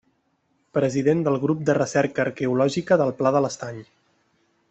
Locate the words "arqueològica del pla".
2.25-3.35